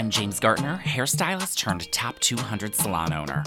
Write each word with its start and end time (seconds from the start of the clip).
I'm 0.00 0.08
James 0.08 0.40
Gartner, 0.40 0.80
hairstylist 0.82 1.58
turned 1.58 1.92
top 1.92 2.18
200 2.20 2.74
salon 2.74 3.12
owner. 3.12 3.44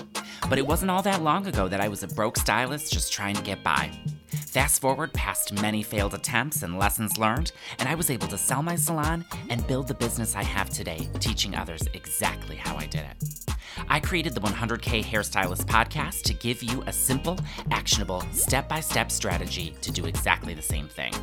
But 0.48 0.60
it 0.60 0.68
wasn't 0.68 0.92
all 0.92 1.02
that 1.02 1.24
long 1.24 1.48
ago 1.48 1.68
that 1.68 1.82
I 1.82 1.88
was 1.88 2.04
a 2.04 2.08
broke 2.08 2.38
stylist 2.38 2.94
just 2.94 3.12
trying 3.12 3.34
to 3.34 3.42
get 3.42 3.64
by. 3.64 3.90
Fast 4.28 4.80
forward 4.80 5.12
past 5.14 5.60
many 5.64 5.82
failed 5.82 6.14
attempts 6.14 6.62
and 6.62 6.78
lessons 6.78 7.18
learned, 7.18 7.54
and 7.80 7.90
I 7.90 7.96
was 7.96 8.12
able 8.12 8.28
to 8.28 8.38
sell 8.38 8.62
my 8.62 8.76
salon 8.76 9.26
and 9.50 9.66
build 9.66 9.88
the 9.88 9.96
business 9.96 10.36
I 10.36 10.44
have 10.44 10.70
today, 10.70 11.10
teaching 11.20 11.56
others 11.56 11.82
exactly 11.96 12.56
how 12.56 12.78
I 12.78 12.86
did 12.86 13.02
it. 13.02 13.58
I 13.90 14.00
created 14.00 14.36
the 14.36 14.42
100K 14.42 15.04
Hairstylist 15.04 15.66
podcast 15.66 16.22
to 16.26 16.36
give 16.36 16.62
you 16.62 16.84
a 16.86 16.94
simple, 16.94 17.40
actionable, 17.72 18.22
step 18.32 18.70
by 18.70 18.80
step 18.80 19.12
strategy 19.12 19.76
to 19.82 19.92
do 19.92 20.06
exactly 20.06 20.54
the 20.54 20.62
same 20.62 20.88
thing. 20.88 21.14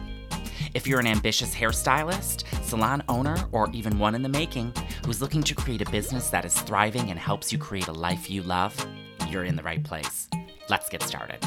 If 0.73 0.87
you're 0.87 1.00
an 1.00 1.07
ambitious 1.09 1.52
hairstylist, 1.52 2.44
salon 2.64 3.03
owner, 3.08 3.36
or 3.50 3.68
even 3.72 3.99
one 3.99 4.14
in 4.14 4.22
the 4.22 4.29
making 4.29 4.72
who's 5.04 5.21
looking 5.21 5.43
to 5.43 5.54
create 5.54 5.82
a 5.82 5.90
business 5.90 6.31
that 6.31 6.44
is 6.44 6.54
thriving 6.63 7.11
and 7.11 7.18
helps 7.18 7.53
you 7.53 7.58
create 7.58 7.89
a 7.89 7.93
life 7.93 8.31
you 8.31 8.43
love, 8.43 8.86
you're 9.29 9.44
in 9.44 9.57
the 9.57 9.63
right 9.64 9.82
place. 9.82 10.29
Let's 10.68 10.89
get 10.89 11.03
started. 11.03 11.41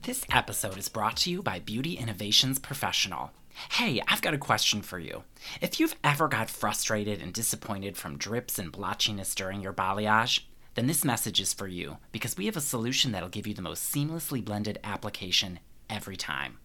This 0.00 0.24
episode 0.32 0.78
is 0.78 0.88
brought 0.88 1.18
to 1.18 1.30
you 1.30 1.42
by 1.42 1.58
Beauty 1.58 1.94
Innovations 1.94 2.58
Professional. 2.58 3.30
Hey, 3.72 4.00
I've 4.08 4.22
got 4.22 4.34
a 4.34 4.38
question 4.38 4.80
for 4.80 4.98
you. 4.98 5.22
If 5.60 5.78
you've 5.78 5.96
ever 6.02 6.28
got 6.28 6.48
frustrated 6.48 7.20
and 7.20 7.32
disappointed 7.32 7.98
from 7.98 8.16
drips 8.16 8.58
and 8.58 8.72
blotchiness 8.72 9.34
during 9.34 9.60
your 9.60 9.74
balayage, 9.74 10.40
then 10.74 10.86
this 10.86 11.04
message 11.04 11.40
is 11.40 11.52
for 11.52 11.68
you 11.68 11.98
because 12.12 12.36
we 12.36 12.46
have 12.46 12.56
a 12.56 12.60
solution 12.60 13.12
that'll 13.12 13.28
give 13.28 13.46
you 13.46 13.54
the 13.54 13.62
most 13.62 13.92
seamlessly 13.92 14.44
blended 14.44 14.78
application 14.84 15.60
every 15.90 16.16
time. 16.16 16.58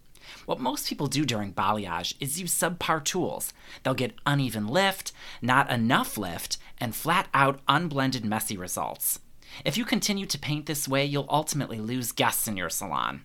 What 0.45 0.59
most 0.59 0.87
people 0.89 1.07
do 1.07 1.25
during 1.25 1.53
balayage 1.53 2.13
is 2.19 2.39
use 2.39 2.53
subpar 2.53 3.03
tools. 3.03 3.53
They'll 3.83 3.93
get 3.93 4.15
uneven 4.25 4.67
lift, 4.67 5.11
not 5.41 5.69
enough 5.69 6.17
lift, 6.17 6.57
and 6.79 6.95
flat 6.95 7.27
out 7.33 7.61
unblended 7.67 8.25
messy 8.25 8.57
results. 8.57 9.19
If 9.63 9.77
you 9.77 9.85
continue 9.85 10.25
to 10.25 10.39
paint 10.39 10.65
this 10.65 10.87
way, 10.87 11.05
you'll 11.05 11.27
ultimately 11.29 11.79
lose 11.79 12.11
guests 12.11 12.47
in 12.47 12.57
your 12.57 12.69
salon. 12.69 13.23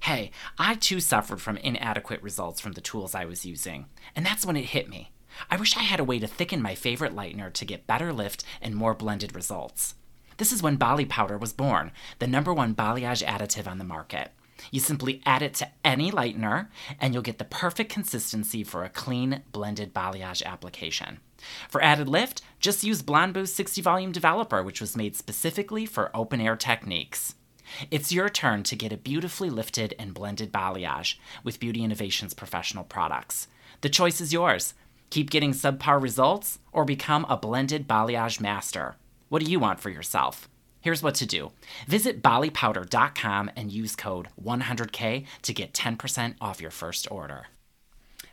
Hey, 0.00 0.30
I 0.58 0.74
too 0.74 1.00
suffered 1.00 1.40
from 1.40 1.56
inadequate 1.56 2.22
results 2.22 2.60
from 2.60 2.72
the 2.72 2.80
tools 2.80 3.14
I 3.14 3.24
was 3.24 3.46
using, 3.46 3.86
and 4.14 4.24
that's 4.24 4.46
when 4.46 4.56
it 4.56 4.66
hit 4.66 4.88
me. 4.88 5.10
I 5.50 5.56
wish 5.56 5.76
I 5.76 5.80
had 5.80 6.00
a 6.00 6.04
way 6.04 6.18
to 6.18 6.26
thicken 6.26 6.62
my 6.62 6.74
favorite 6.74 7.14
lightener 7.14 7.52
to 7.52 7.64
get 7.64 7.86
better 7.86 8.12
lift 8.12 8.44
and 8.62 8.74
more 8.74 8.94
blended 8.94 9.34
results. 9.34 9.94
This 10.38 10.52
is 10.52 10.62
when 10.62 10.76
Bali 10.76 11.06
powder 11.06 11.38
was 11.38 11.52
born, 11.52 11.92
the 12.18 12.26
number 12.26 12.52
one 12.52 12.74
balayage 12.74 13.24
additive 13.24 13.66
on 13.66 13.78
the 13.78 13.84
market. 13.84 14.32
You 14.70 14.80
simply 14.80 15.22
add 15.24 15.42
it 15.42 15.54
to 15.54 15.68
any 15.84 16.10
lightener, 16.10 16.68
and 17.00 17.12
you'll 17.12 17.22
get 17.22 17.38
the 17.38 17.44
perfect 17.44 17.92
consistency 17.92 18.64
for 18.64 18.84
a 18.84 18.88
clean, 18.88 19.42
blended 19.52 19.94
balayage 19.94 20.44
application. 20.44 21.20
For 21.68 21.82
added 21.82 22.08
lift, 22.08 22.42
just 22.60 22.84
use 22.84 23.02
Blonde 23.02 23.34
Boost 23.34 23.54
60 23.56 23.80
volume 23.82 24.12
developer, 24.12 24.62
which 24.62 24.80
was 24.80 24.96
made 24.96 25.16
specifically 25.16 25.86
for 25.86 26.10
open 26.14 26.40
air 26.40 26.56
techniques. 26.56 27.34
It's 27.90 28.12
your 28.12 28.28
turn 28.28 28.62
to 28.64 28.76
get 28.76 28.92
a 28.92 28.96
beautifully 28.96 29.50
lifted 29.50 29.94
and 29.98 30.14
blended 30.14 30.52
balayage 30.52 31.16
with 31.44 31.60
Beauty 31.60 31.82
Innovations 31.82 32.32
professional 32.32 32.84
products. 32.84 33.48
The 33.80 33.88
choice 33.88 34.20
is 34.20 34.32
yours. 34.32 34.74
Keep 35.10 35.30
getting 35.30 35.52
subpar 35.52 36.00
results 36.00 36.58
or 36.72 36.84
become 36.84 37.26
a 37.28 37.36
blended 37.36 37.86
balayage 37.86 38.40
master. 38.40 38.96
What 39.28 39.42
do 39.42 39.50
you 39.50 39.58
want 39.58 39.80
for 39.80 39.90
yourself? 39.90 40.48
Here's 40.80 41.02
what 41.02 41.16
to 41.16 41.26
do 41.26 41.50
visit 41.88 42.22
balipowder.com 42.22 43.50
and 43.56 43.72
use 43.72 43.96
code 43.96 44.28
100K 44.42 45.26
to 45.42 45.52
get 45.52 45.72
10% 45.72 46.34
off 46.40 46.60
your 46.60 46.70
first 46.70 47.10
order. 47.10 47.46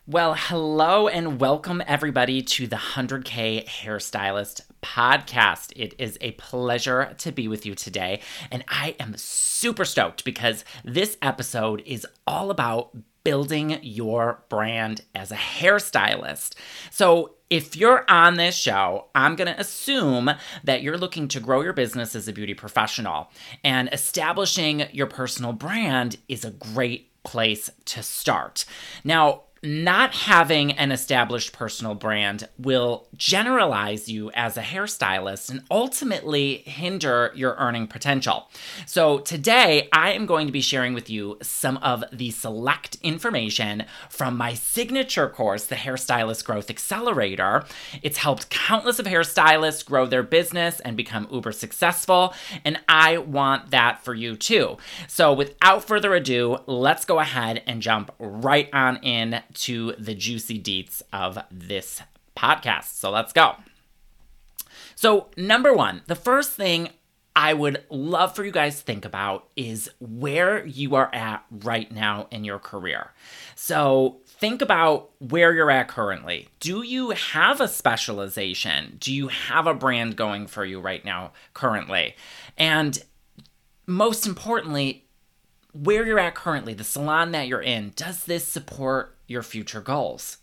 Well, 0.05 0.35
hello 0.37 1.07
and 1.07 1.39
welcome 1.39 1.81
everybody 1.87 2.41
to 2.43 2.67
the 2.67 2.75
100K 2.75 3.65
Hairstylist 3.65 4.61
podcast. 4.83 5.71
It 5.75 5.95
is 5.97 6.17
a 6.21 6.31
pleasure 6.31 7.15
to 7.19 7.31
be 7.31 7.47
with 7.47 7.65
you 7.65 7.73
today, 7.73 8.19
and 8.51 8.63
I 8.67 8.95
am 8.99 9.15
super 9.17 9.85
stoked 9.85 10.25
because 10.25 10.63
this 10.83 11.17
episode 11.21 11.81
is 11.85 12.05
all 12.27 12.51
about 12.51 12.95
building 13.23 13.79
your 13.81 14.43
brand 14.49 15.01
as 15.15 15.31
a 15.31 15.37
hairstylist. 15.37 16.55
So, 16.91 17.35
if 17.53 17.75
you're 17.75 18.03
on 18.09 18.33
this 18.33 18.55
show, 18.55 19.09
I'm 19.13 19.35
going 19.35 19.53
to 19.53 19.59
assume 19.59 20.31
that 20.63 20.81
you're 20.81 20.97
looking 20.97 21.27
to 21.27 21.39
grow 21.39 21.61
your 21.61 21.71
business 21.71 22.15
as 22.15 22.27
a 22.27 22.33
beauty 22.33 22.55
professional, 22.55 23.29
and 23.63 23.89
establishing 23.93 24.87
your 24.91 25.05
personal 25.05 25.53
brand 25.53 26.17
is 26.27 26.43
a 26.43 26.49
great 26.49 27.11
place 27.23 27.69
to 27.85 28.01
start. 28.01 28.65
Now, 29.03 29.43
not 29.63 30.13
having 30.13 30.73
an 30.73 30.91
established 30.91 31.53
personal 31.53 31.95
brand 31.95 32.49
will 32.57 33.07
generalize 33.15 34.09
you 34.09 34.29
as 34.31 34.57
a 34.57 34.61
hairstylist 34.61 35.49
and 35.49 35.63
ultimately 35.71 36.57
hinder 36.65 37.31
your 37.33 37.55
earning 37.55 37.87
potential. 37.87 38.49
So, 38.85 39.19
today 39.19 39.87
I 39.93 40.11
am 40.11 40.25
going 40.25 40.47
to 40.47 40.53
be 40.53 40.59
sharing 40.59 40.93
with 40.93 41.09
you 41.09 41.37
some 41.41 41.77
of 41.77 42.03
the 42.11 42.31
select 42.31 42.97
information 43.01 43.85
from 44.09 44.35
my 44.35 44.53
signature 44.53 45.29
course, 45.29 45.65
the 45.65 45.75
Hairstylist 45.75 46.43
Growth 46.43 46.69
Accelerator. 46.69 47.63
It's 48.01 48.17
helped 48.17 48.49
countless 48.49 48.99
of 48.99 49.05
hairstylists 49.05 49.85
grow 49.85 50.05
their 50.05 50.23
business 50.23 50.81
and 50.81 50.97
become 50.97 51.27
uber 51.31 51.53
successful, 51.53 52.33
and 52.65 52.81
I 52.89 53.17
want 53.17 53.71
that 53.71 54.03
for 54.03 54.13
you 54.13 54.35
too. 54.35 54.77
So, 55.07 55.31
without 55.31 55.85
further 55.85 56.13
ado, 56.13 56.57
let's 56.67 57.05
go 57.05 57.19
ahead 57.19 57.63
and 57.65 57.81
jump 57.81 58.11
right 58.19 58.69
on 58.73 58.97
in 58.97 59.41
to 59.55 59.93
the 59.97 60.15
juicy 60.15 60.61
deets 60.61 61.01
of 61.11 61.39
this 61.51 62.01
podcast. 62.35 62.95
So 62.95 63.09
let's 63.09 63.33
go. 63.33 63.55
So, 64.95 65.27
number 65.37 65.73
one, 65.73 66.01
the 66.07 66.15
first 66.15 66.51
thing 66.53 66.89
I 67.35 67.53
would 67.53 67.83
love 67.89 68.35
for 68.35 68.45
you 68.45 68.51
guys 68.51 68.77
to 68.77 68.83
think 68.83 69.05
about 69.05 69.47
is 69.55 69.89
where 69.99 70.65
you 70.65 70.95
are 70.95 71.13
at 71.13 71.43
right 71.49 71.91
now 71.91 72.27
in 72.29 72.43
your 72.43 72.59
career. 72.59 73.11
So, 73.55 74.21
think 74.25 74.61
about 74.61 75.09
where 75.19 75.53
you're 75.53 75.71
at 75.71 75.87
currently. 75.87 76.49
Do 76.59 76.83
you 76.83 77.11
have 77.11 77.59
a 77.59 77.67
specialization? 77.67 78.97
Do 78.99 79.13
you 79.13 79.29
have 79.29 79.67
a 79.67 79.73
brand 79.73 80.15
going 80.15 80.47
for 80.47 80.63
you 80.63 80.79
right 80.79 81.03
now, 81.03 81.31
currently? 81.53 82.15
And 82.57 83.01
most 83.87 84.25
importantly, 84.25 85.02
where 85.73 86.05
you're 86.05 86.19
at 86.19 86.35
currently, 86.35 86.73
the 86.73 86.83
salon 86.83 87.31
that 87.31 87.47
you're 87.47 87.61
in, 87.61 87.93
does 87.95 88.23
this 88.25 88.47
support 88.47 89.17
your 89.27 89.41
future 89.43 89.81
goals? 89.81 90.37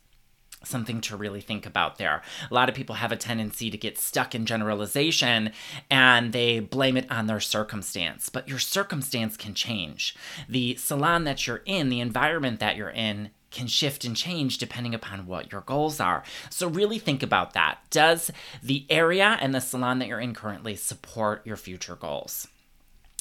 Something 0.62 1.00
to 1.02 1.16
really 1.16 1.40
think 1.40 1.64
about 1.64 1.96
there. 1.96 2.20
A 2.50 2.52
lot 2.52 2.68
of 2.68 2.74
people 2.74 2.96
have 2.96 3.12
a 3.12 3.16
tendency 3.16 3.70
to 3.70 3.78
get 3.78 3.96
stuck 3.96 4.34
in 4.34 4.44
generalization 4.44 5.52
and 5.88 6.32
they 6.32 6.60
blame 6.60 6.98
it 6.98 7.10
on 7.10 7.28
their 7.28 7.40
circumstance, 7.40 8.28
but 8.28 8.46
your 8.46 8.58
circumstance 8.58 9.38
can 9.38 9.54
change. 9.54 10.14
The 10.48 10.74
salon 10.76 11.24
that 11.24 11.46
you're 11.46 11.62
in, 11.64 11.88
the 11.88 12.00
environment 12.00 12.60
that 12.60 12.76
you're 12.76 12.90
in, 12.90 13.30
can 13.50 13.68
shift 13.68 14.04
and 14.04 14.16
change 14.16 14.58
depending 14.58 14.94
upon 14.94 15.26
what 15.26 15.50
your 15.50 15.62
goals 15.62 15.98
are. 15.98 16.22
So, 16.50 16.68
really 16.68 16.98
think 17.00 17.22
about 17.22 17.52
that. 17.54 17.78
Does 17.90 18.30
the 18.62 18.86
area 18.88 19.38
and 19.40 19.52
the 19.52 19.60
salon 19.60 19.98
that 19.98 20.06
you're 20.06 20.20
in 20.20 20.34
currently 20.34 20.76
support 20.76 21.44
your 21.44 21.56
future 21.56 21.96
goals? 21.96 22.46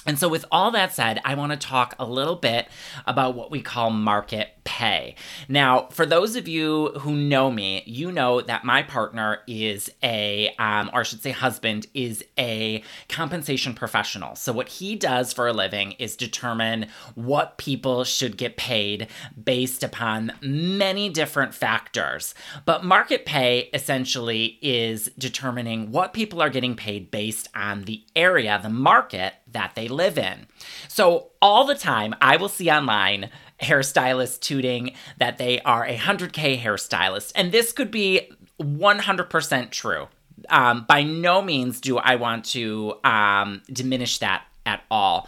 And 0.06 0.18
so, 0.18 0.30
with 0.30 0.46
all 0.52 0.72
that 0.72 0.94
said, 0.94 1.20
I 1.26 1.36
want 1.36 1.52
to 1.52 1.58
talk 1.58 1.94
a 2.00 2.06
little 2.06 2.36
bit 2.36 2.68
about 3.06 3.36
what 3.36 3.52
we 3.52 3.62
call 3.62 3.90
market 3.90 4.50
pay. 4.70 5.16
Now, 5.48 5.88
for 5.90 6.06
those 6.06 6.36
of 6.36 6.48
you 6.48 6.90
who 7.00 7.16
know 7.16 7.50
me, 7.50 7.82
you 7.88 8.12
know 8.12 8.40
that 8.40 8.64
my 8.64 8.84
partner 8.84 9.40
is 9.48 9.90
a, 10.04 10.54
um, 10.60 10.92
or 10.94 11.00
I 11.00 11.04
should 11.04 11.24
say, 11.24 11.32
husband 11.32 11.88
is 11.96 12.24
a 12.38 12.84
compensation 13.08 13.74
professional. 13.74 14.36
So, 14.36 14.54
what 14.54 14.70
he 14.70 14.96
does 14.96 15.34
for 15.34 15.48
a 15.48 15.54
living 15.54 15.94
is 15.94 16.16
determine 16.16 16.86
what 17.16 17.58
people 17.58 18.04
should 18.04 18.38
get 18.38 18.58
paid 18.58 19.08
based 19.44 19.82
upon 19.82 20.34
many 20.40 21.10
different 21.10 21.56
factors. 21.56 22.36
But 22.64 22.86
market 22.86 23.26
pay 23.26 23.72
essentially 23.74 24.60
is 24.62 25.10
determining 25.18 25.92
what 25.92 26.14
people 26.14 26.44
are 26.44 26.52
getting 26.52 26.76
paid 26.76 27.10
based 27.10 27.48
on 27.56 27.86
the 27.86 28.04
area, 28.16 28.60
the 28.62 28.70
market 28.70 29.34
that 29.52 29.74
they 29.74 29.88
live 29.88 30.20
in. 30.20 30.46
So, 30.88 31.32
all 31.42 31.66
the 31.66 31.74
time, 31.74 32.14
I 32.22 32.36
will 32.36 32.50
see 32.50 32.70
online 32.70 33.32
hairstylists 33.62 34.40
tooting 34.40 34.94
that 35.18 35.38
they 35.38 35.60
are 35.62 35.86
a 35.86 35.98
100K 35.98 36.60
hairstylist. 36.60 37.32
And 37.36 37.52
this 37.52 37.72
could 37.72 37.92
be 37.92 38.32
100% 38.62 39.72
true. 39.72 40.08
Um, 40.50 40.86
by 40.88 41.04
no 41.04 41.42
means 41.42 41.82
do 41.82 41.98
I 41.98 42.16
want 42.16 42.46
to 42.46 42.96
um, 43.04 43.62
diminish 43.72 44.20
that 44.20 44.46
at 44.66 44.84
all. 44.90 45.28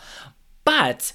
But 0.63 1.13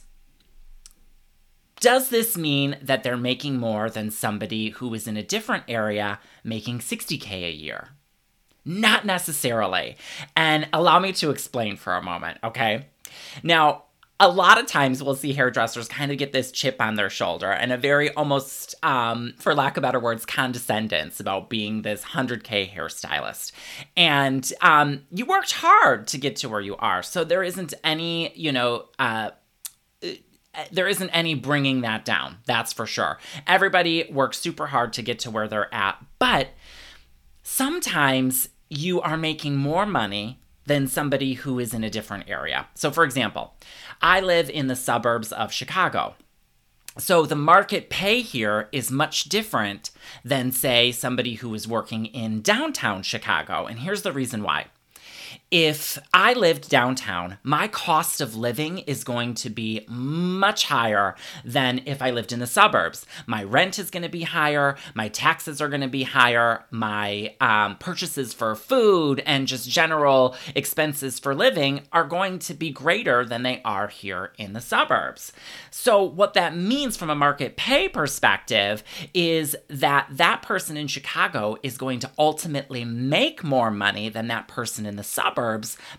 does 1.81 2.09
this 2.09 2.37
mean 2.37 2.77
that 2.83 3.03
they're 3.03 3.17
making 3.17 3.59
more 3.59 3.91
than 3.91 4.11
somebody 4.11 4.71
who 4.71 4.93
is 4.95 5.07
in 5.07 5.17
a 5.17 5.23
different 5.23 5.65
area 5.69 6.19
making 6.43 6.81
60K 6.81 7.31
a 7.45 7.51
year? 7.51 7.89
Not 8.65 9.07
necessarily. 9.07 9.97
And 10.37 10.69
allow 10.73 10.99
me 10.99 11.12
to 11.15 11.31
explain 11.31 11.77
for 11.77 11.95
a 11.95 12.03
moment, 12.03 12.39
okay? 12.43 12.87
Now, 13.43 13.85
a 14.19 14.29
lot 14.29 14.59
of 14.59 14.67
times 14.67 15.03
we'll 15.03 15.15
see 15.15 15.35
hairdressers 15.35 15.89
kind 15.89 16.11
of 16.11 16.17
get 16.17 16.33
this 16.33 16.51
chip 16.51 16.81
on 16.81 16.95
their 16.95 17.11
shoulder 17.11 17.51
and 17.51 17.71
a 17.71 17.77
very 17.77 18.11
almost, 18.15 18.75
um, 18.83 19.35
for 19.39 19.55
lack 19.55 19.77
of 19.77 19.83
better 19.83 20.01
words, 20.01 20.25
condescendence 20.25 21.21
about 21.21 21.51
being 21.51 21.83
this 21.83 22.03
100K 22.03 22.73
hairstylist. 22.73 23.53
And 23.97 24.51
um, 24.63 25.03
you 25.11 25.27
worked 25.27 25.53
hard 25.53 26.07
to 26.09 26.19
get 26.19 26.37
to 26.37 26.49
where 26.49 26.63
you 26.63 26.77
are. 26.77 27.03
So 27.03 27.25
there 27.25 27.43
isn't 27.43 27.75
any, 27.85 28.33
you 28.35 28.53
know, 28.53 28.87
uh, 28.99 29.33
there 30.73 30.89
isn't 30.89 31.11
any 31.11 31.35
bringing 31.35 31.83
that 31.83 32.07
down. 32.07 32.39
That's 32.47 32.73
for 32.73 32.87
sure. 32.87 33.19
Everybody 33.47 34.09
works 34.11 34.39
super 34.39 34.69
hard 34.69 34.95
to 34.95 35.03
get 35.03 35.19
to 35.21 35.31
where 35.31 35.47
they're 35.47 35.73
at. 35.75 36.03
But 36.19 36.49
sometimes 37.43 38.49
you 38.71 39.03
are 39.03 39.19
making 39.19 39.57
more 39.57 39.85
money 39.85 40.41
than 40.67 40.87
somebody 40.87 41.35
who 41.35 41.59
is 41.59 41.73
in 41.73 41.85
a 41.85 41.91
different 41.91 42.29
area. 42.29 42.67
So, 42.75 42.91
for 42.91 43.05
example, 43.05 43.55
I 44.03 44.21
live 44.21 44.51
in 44.51 44.67
the 44.67 44.77
suburbs 44.77 45.33
of 45.33 45.53
Chicago. 45.53 46.15
So 46.99 47.27
the 47.27 47.37
market 47.37 47.91
pay 47.91 48.23
here 48.23 48.69
is 48.73 48.91
much 48.91 49.25
different 49.25 49.91
than, 50.25 50.51
say, 50.51 50.93
somebody 50.93 51.35
who 51.35 51.53
is 51.55 51.69
working 51.69 52.07
in 52.07 52.41
downtown 52.41 53.03
Chicago. 53.03 53.67
And 53.67 53.81
here's 53.81 54.03
the 54.03 54.13
reason 54.13 54.43
why 54.43 54.67
if 55.51 55.97
I 56.13 56.33
lived 56.33 56.69
downtown, 56.69 57.39
my 57.45 57.69
cost 57.69 58.21
of 58.21 58.35
living 58.35 58.79
is 58.79 59.05
going 59.05 59.35
to 59.35 59.51
be 59.51 59.87
much 59.89 60.65
higher 60.65 61.15
than 61.45 61.83
if 61.87 62.03
I 62.03 62.11
lived 62.11 62.33
in 62.33 62.41
the 62.41 62.49
suburbs. 62.49 63.07
My 63.29 63.45
rent 63.45 63.79
is 63.79 63.89
going 63.89 64.03
to 64.03 64.09
be 64.09 64.23
higher, 64.23 64.77
my 64.95 65.07
taxes 65.07 65.61
are 65.61 65.69
going 65.69 65.83
to 65.83 65.89
be 65.89 66.03
higher, 66.03 66.65
my 66.73 67.37
um, 67.41 67.77
purchases 67.77 68.33
for 68.33 68.57
food 68.57 69.23
and 69.25 69.47
just 69.47 69.71
general 69.71 70.35
expenses 70.57 71.21
for 71.21 71.33
living 71.33 71.83
are 71.93 72.07
going 72.07 72.41
to 72.41 72.55
be 72.55 72.71
greater 72.71 73.25
than 73.25 73.45
they 73.45 73.63
are 73.65 73.87
here 73.87 74.33
in 74.39 74.53
the 74.53 74.61
suburbs. 74.61 75.33
So, 75.71 76.03
what 76.03 76.35
that 76.35 76.57
means 76.57 76.97
from 76.97 77.09
a 77.09 77.15
market 77.15 77.57
pay 77.57 77.89
perspective 77.89 78.83
is 79.15 79.55
that 79.69 80.09
that 80.11 80.43
person 80.43 80.77
in 80.77 80.89
Chicago 80.89 81.57
is 81.63 81.79
going 81.79 82.01
to 82.01 82.11
ultimately 82.19 82.85
make 82.85 83.45
more 83.45 83.71
money 83.71 84.09
than 84.09 84.27
that 84.27 84.49
person 84.49 84.87
in 84.87 84.97
the 84.97 85.05
suburbs 85.05 85.36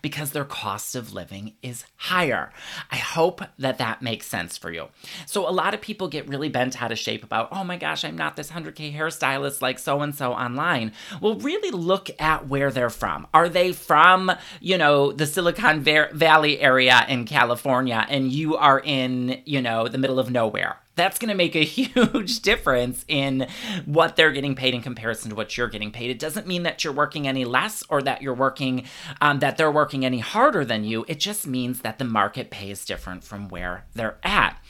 because 0.01 0.31
their 0.31 0.43
cost 0.43 0.95
of 0.95 1.13
living 1.13 1.53
is 1.61 1.85
higher. 1.95 2.51
I 2.91 2.97
hope 2.97 3.41
that 3.57 3.77
that 3.77 4.01
makes 4.01 4.27
sense 4.27 4.57
for 4.57 4.71
you. 4.71 4.87
So, 5.25 5.47
a 5.47 5.51
lot 5.51 5.73
of 5.73 5.81
people 5.81 6.07
get 6.07 6.27
really 6.27 6.49
bent 6.49 6.81
out 6.81 6.91
of 6.91 6.99
shape 6.99 7.23
about, 7.23 7.49
oh 7.51 7.63
my 7.63 7.77
gosh, 7.77 8.03
I'm 8.03 8.17
not 8.17 8.35
this 8.35 8.51
100K 8.51 8.93
hairstylist 8.93 9.61
like 9.61 9.79
so 9.79 10.01
and 10.01 10.13
so 10.13 10.33
online. 10.33 10.91
Well, 11.21 11.35
really 11.35 11.71
look 11.71 12.09
at 12.19 12.47
where 12.47 12.71
they're 12.71 12.89
from. 12.89 13.27
Are 13.33 13.47
they 13.47 13.71
from, 13.71 14.31
you 14.59 14.77
know, 14.77 15.11
the 15.11 15.25
Silicon 15.25 15.81
Valley 15.81 16.59
area 16.59 17.05
in 17.07 17.25
California 17.25 18.05
and 18.09 18.31
you 18.31 18.57
are 18.57 18.79
in, 18.79 19.41
you 19.45 19.61
know, 19.61 19.87
the 19.87 19.97
middle 19.97 20.19
of 20.19 20.29
nowhere? 20.29 20.77
That's 20.97 21.17
going 21.17 21.29
to 21.29 21.35
make 21.35 21.55
a 21.55 21.63
huge 21.63 22.41
difference 22.41 23.05
in 23.07 23.47
what 23.85 24.17
they're 24.17 24.31
getting 24.31 24.55
paid 24.55 24.73
in 24.73 24.81
comparison 24.81 25.29
to 25.29 25.35
what 25.35 25.55
you're 25.55 25.69
getting 25.69 25.91
paid. 25.91 26.09
It 26.09 26.19
doesn't 26.19 26.47
mean 26.47 26.63
that 26.63 26.83
you're 26.83 26.93
working 26.93 27.27
any 27.27 27.45
less 27.45 27.83
or 27.89 28.01
that 28.01 28.21
you're 28.21 28.33
working, 28.33 28.83
um, 29.21 29.39
that 29.39 29.57
they're 29.57 29.71
working 29.71 30.03
any 30.03 30.19
harder 30.19 30.65
than 30.65 30.83
you. 30.83 31.05
It 31.07 31.19
just 31.19 31.47
means 31.47 31.81
that 31.81 31.99
the 31.99 32.05
market 32.05 32.49
pays 32.49 32.83
different 32.83 33.23
from 33.23 33.47
where 33.47 33.85
they're 33.93 34.17
at. 34.23 34.61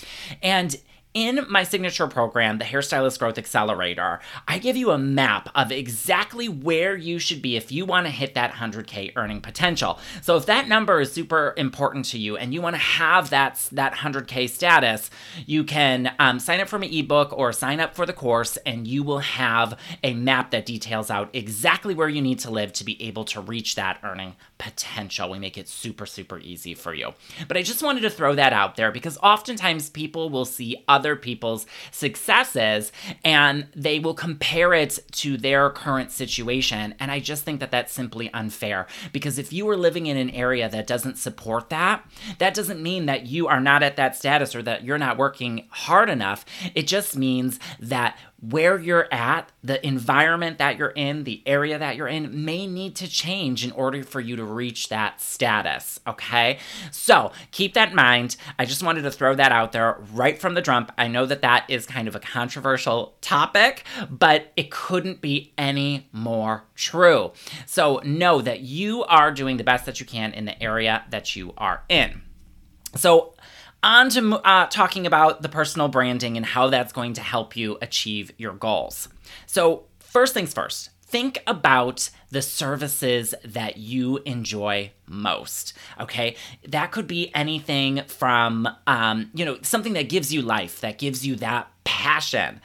And 0.43 0.75
in 1.17 1.47
my 1.49 1.63
signature 1.63 2.05
program, 2.05 2.59
the 2.59 2.63
Hairstylist 2.63 3.17
Growth 3.17 3.39
Accelerator, 3.39 4.19
I 4.47 4.59
give 4.59 4.77
you 4.77 4.91
a 4.91 4.99
map 4.99 5.49
of 5.55 5.71
exactly 5.71 6.47
where 6.47 6.95
you 6.95 7.17
should 7.17 7.41
be 7.41 7.55
if 7.55 7.71
you 7.71 7.87
want 7.87 8.05
to 8.05 8.11
hit 8.11 8.35
that 8.35 8.53
100K 8.53 9.13
earning 9.15 9.41
potential. 9.41 9.97
So 10.21 10.37
if 10.37 10.45
that 10.45 10.67
number 10.67 11.01
is 11.01 11.11
super 11.11 11.55
important 11.57 12.05
to 12.05 12.19
you 12.19 12.37
and 12.37 12.53
you 12.53 12.61
want 12.61 12.75
to 12.75 12.81
have 12.81 13.31
that, 13.31 13.67
that 13.71 13.95
100K 13.95 14.47
status, 14.47 15.09
you 15.47 15.63
can 15.63 16.13
um, 16.19 16.39
sign 16.39 16.59
up 16.59 16.67
for 16.67 16.77
my 16.77 16.85
ebook 16.85 17.33
or 17.35 17.51
sign 17.51 17.79
up 17.79 17.95
for 17.95 18.05
the 18.05 18.13
course, 18.13 18.57
and 18.57 18.87
you 18.87 19.01
will 19.01 19.17
have 19.17 19.75
a 20.03 20.13
map 20.13 20.51
that 20.51 20.67
details 20.67 21.09
out 21.09 21.31
exactly 21.33 21.95
where 21.95 22.09
you 22.09 22.21
need 22.21 22.37
to 22.37 22.51
live 22.51 22.71
to 22.73 22.83
be 22.83 23.01
able 23.01 23.25
to 23.25 23.41
reach 23.41 23.73
that 23.73 23.99
earning 24.03 24.35
potential. 24.59 25.31
We 25.31 25.39
make 25.39 25.57
it 25.57 25.67
super, 25.67 26.05
super 26.05 26.37
easy 26.37 26.75
for 26.75 26.93
you. 26.93 27.15
But 27.47 27.57
I 27.57 27.63
just 27.63 27.81
wanted 27.81 28.01
to 28.01 28.11
throw 28.11 28.35
that 28.35 28.53
out 28.53 28.75
there 28.75 28.91
because 28.91 29.17
oftentimes 29.23 29.89
people 29.89 30.29
will 30.29 30.45
see 30.45 30.83
other 31.07 31.15
people's 31.15 31.65
successes 31.89 32.91
and 33.23 33.67
they 33.73 33.97
will 33.97 34.13
compare 34.13 34.73
it 34.73 34.99
to 35.11 35.37
their 35.37 35.69
current 35.69 36.11
situation. 36.11 36.93
And 36.99 37.09
I 37.09 37.19
just 37.21 37.45
think 37.45 37.61
that 37.61 37.71
that's 37.71 37.93
simply 37.93 38.31
unfair 38.33 38.87
because 39.13 39.39
if 39.39 39.53
you 39.53 39.69
are 39.69 39.77
living 39.77 40.07
in 40.07 40.17
an 40.17 40.29
area 40.31 40.67
that 40.67 40.85
doesn't 40.85 41.17
support 41.17 41.69
that, 41.69 42.05
that 42.39 42.53
doesn't 42.53 42.83
mean 42.83 43.05
that 43.05 43.25
you 43.25 43.47
are 43.47 43.61
not 43.61 43.83
at 43.83 43.95
that 43.95 44.17
status 44.17 44.53
or 44.53 44.61
that 44.63 44.83
you're 44.83 44.97
not 44.97 45.17
working 45.17 45.67
hard 45.69 46.09
enough. 46.09 46.43
It 46.75 46.87
just 46.87 47.15
means 47.15 47.57
that 47.79 48.17
where 48.39 48.77
you're 48.77 49.11
at, 49.11 49.51
the 49.63 49.85
environment 49.85 50.59
that 50.59 50.77
you're 50.77 50.89
in, 50.89 51.23
the 51.23 51.41
area 51.45 51.79
that 51.79 51.95
you're 51.95 52.07
in 52.07 52.45
may 52.45 52.67
need 52.67 52.95
to 52.95 53.07
change 53.07 53.65
in 53.65 53.71
order 53.71 54.03
for 54.03 54.19
you 54.19 54.35
to 54.35 54.43
reach 54.43 54.89
that 54.89 55.19
status. 55.19 55.99
Okay. 56.05 56.59
So 56.91 57.31
keep 57.51 57.73
that 57.73 57.89
in 57.89 57.95
mind. 57.95 58.37
I 58.59 58.65
just 58.65 58.83
wanted 58.83 59.01
to 59.03 59.11
throw 59.11 59.33
that 59.35 59.51
out 59.51 59.71
there 59.71 59.97
right 60.13 60.39
from 60.39 60.53
the 60.53 60.61
jump. 60.61 60.91
I 60.97 61.07
know 61.07 61.25
that 61.25 61.41
that 61.41 61.65
is 61.67 61.87
kind 61.87 62.07
of 62.07 62.15
a 62.15 62.19
controversial 62.19 63.17
topic, 63.21 63.83
but 64.09 64.51
it 64.55 64.69
couldn't 64.69 65.19
be 65.19 65.53
any 65.57 66.07
more 66.11 66.65
true. 66.75 67.31
So 67.65 68.01
know 68.05 68.41
that 68.41 68.59
you 68.59 69.03
are 69.05 69.31
doing 69.31 69.57
the 69.57 69.63
best 69.63 69.87
that 69.87 69.99
you 69.99 70.05
can 70.05 70.33
in 70.33 70.45
the 70.45 70.61
area 70.61 71.03
that 71.09 71.35
you 71.35 71.53
are 71.57 71.83
in. 71.89 72.21
So, 72.95 73.33
on 73.83 74.09
to 74.09 74.35
uh, 74.37 74.67
talking 74.67 75.05
about 75.05 75.41
the 75.41 75.49
personal 75.49 75.87
branding 75.87 76.37
and 76.37 76.45
how 76.45 76.69
that's 76.69 76.93
going 76.93 77.13
to 77.13 77.21
help 77.21 77.55
you 77.55 77.77
achieve 77.81 78.31
your 78.37 78.53
goals. 78.53 79.09
So, 79.45 79.85
first 79.99 80.33
things 80.33 80.53
first, 80.53 80.89
think 81.07 81.41
about 81.47 82.09
the 82.29 82.41
services 82.41 83.33
that 83.45 83.77
you 83.77 84.17
enjoy 84.25 84.91
most. 85.05 85.73
Okay. 85.99 86.35
That 86.67 86.91
could 86.91 87.07
be 87.07 87.33
anything 87.33 88.03
from, 88.07 88.67
um, 88.85 89.31
you 89.33 89.45
know, 89.45 89.57
something 89.61 89.93
that 89.93 90.09
gives 90.09 90.33
you 90.33 90.41
life, 90.41 90.81
that 90.81 90.97
gives 90.97 91.25
you 91.25 91.35
that 91.37 91.71
passion. 91.85 92.59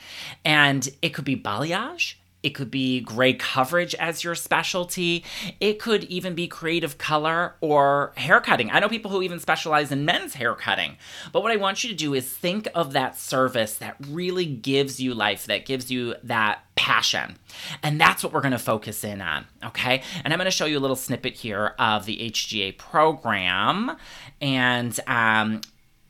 And 0.45 0.89
it 1.01 1.11
could 1.11 1.25
be 1.25 1.37
balayage. 1.37 2.15
It 2.43 2.51
could 2.51 2.71
be 2.71 3.01
gray 3.01 3.35
coverage 3.35 3.95
as 3.97 4.25
your 4.25 4.35
specialty. 4.35 5.25
It 5.61 5.79
could 5.79 6.05
even 6.05 6.35
be 6.35 6.49
creative 6.49 6.99
color 6.99 7.55
or 7.61 8.13
haircutting. 8.17 8.71
I 8.71 8.81
know 8.81 8.89
people 8.89 9.11
who 9.11 9.23
even 9.23 9.39
specialize 9.39 9.93
in 9.93 10.05
men's 10.05 10.35
haircutting. 10.35 10.97
But 11.33 11.43
what 11.43 11.53
I 11.53 11.57
want 11.57 11.85
you 11.85 11.91
to 11.91 11.97
do 11.97 12.15
is 12.15 12.29
think 12.29 12.69
of 12.75 12.93
that 12.93 13.19
service 13.19 13.77
that 13.77 13.97
really 14.09 14.47
gives 14.47 15.01
you 15.01 15.15
life, 15.15 15.47
that 15.47 15.67
gives 15.67 15.91
you 15.91 16.15
that 16.25 16.65
passion. 16.75 17.37
And 17.83 18.01
that's 18.01 18.25
what 18.25 18.33
we're 18.33 18.41
going 18.41 18.53
to 18.53 18.59
focus 18.59 19.05
in 19.05 19.21
on, 19.21 19.47
okay? 19.65 20.03
And 20.25 20.33
I'm 20.33 20.39
going 20.39 20.47
to 20.47 20.51
show 20.51 20.67
you 20.67 20.79
a 20.79 20.81
little 20.81 20.97
snippet 20.97 21.35
here 21.35 21.75
of 21.79 22.07
the 22.07 22.19
HGA 22.19 22.77
program. 22.77 23.97
And 24.41 24.99
um, 25.07 25.61